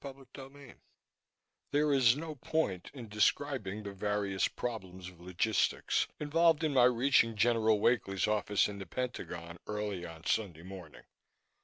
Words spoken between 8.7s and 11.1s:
the Pentagon early on Sunday morning.